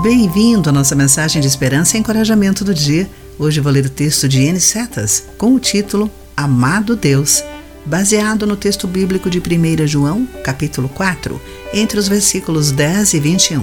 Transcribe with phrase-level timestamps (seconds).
[0.00, 3.10] Bem-vindo à nossa mensagem de esperança e encorajamento do dia.
[3.36, 4.60] Hoje vou ler o texto de N.
[4.60, 7.42] Setas com o título Amado Deus,
[7.84, 11.40] baseado no texto bíblico de 1 João, capítulo 4,
[11.74, 13.60] entre os versículos 10 e 21.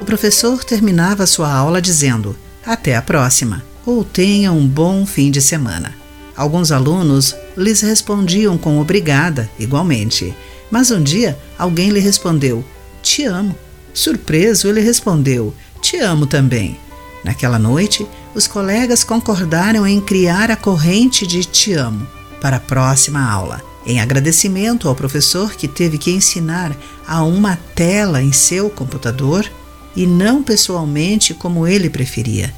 [0.00, 2.34] O professor terminava sua aula dizendo:
[2.64, 5.94] Até a próxima, ou tenha um bom fim de semana.
[6.34, 10.34] Alguns alunos lhes respondiam com obrigada, igualmente.
[10.70, 12.64] Mas um dia alguém lhe respondeu:
[13.02, 13.54] Te amo.
[13.96, 16.78] Surpreso, ele respondeu: Te amo também.
[17.24, 22.06] Naquela noite, os colegas concordaram em criar a corrente de Te amo
[22.38, 26.76] para a próxima aula, em agradecimento ao professor que teve que ensinar
[27.08, 29.50] a uma tela em seu computador
[29.96, 32.52] e não pessoalmente como ele preferia.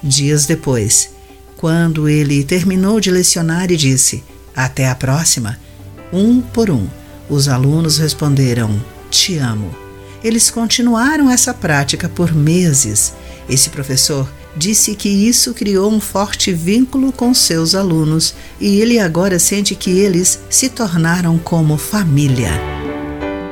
[0.00, 1.10] Dias depois,
[1.56, 4.22] quando ele terminou de lecionar e disse:
[4.54, 5.58] Até a próxima,
[6.12, 6.86] um por um,
[7.28, 8.80] os alunos responderam:
[9.10, 9.83] Te amo
[10.24, 13.12] eles continuaram essa prática por meses.
[13.46, 19.38] Esse professor disse que isso criou um forte vínculo com seus alunos e ele agora
[19.38, 22.50] sente que eles se tornaram como família.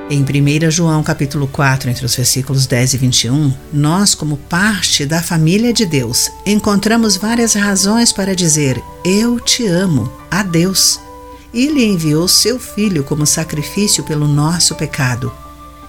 [0.09, 5.23] Em 1 João capítulo 4, entre os versículos 10 e 21, nós, como parte da
[5.23, 10.99] família de Deus, encontramos várias razões para dizer eu te amo a Deus.
[11.53, 15.33] Ele enviou seu filho como sacrifício pelo nosso pecado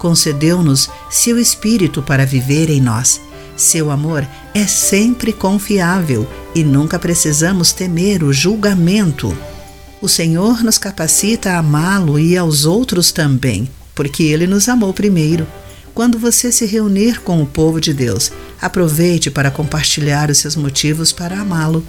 [0.04, 3.22] concedeu-nos seu Espírito para viver em nós.
[3.56, 9.34] Seu amor é sempre confiável e nunca precisamos temer o julgamento.
[10.02, 15.48] O Senhor nos capacita a amá-lo e aos outros também, porque ele nos amou primeiro.
[15.94, 18.30] Quando você se reunir com o povo de Deus,
[18.62, 21.82] aproveite para compartilhar os seus motivos para amá-lo.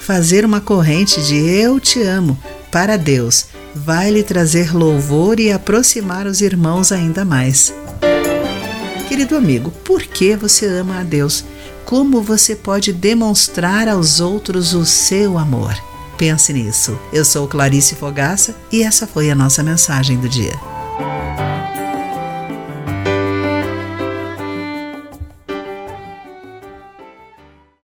[0.00, 2.38] Fazer uma corrente de Eu te amo
[2.72, 7.72] para Deus vai lhe trazer louvor e aproximar os irmãos ainda mais.
[9.08, 11.44] Querido amigo, por que você ama a Deus?
[11.84, 15.74] Como você pode demonstrar aos outros o seu amor?
[16.16, 16.98] Pense nisso.
[17.12, 20.79] Eu sou Clarice Fogaça e essa foi a nossa mensagem do dia.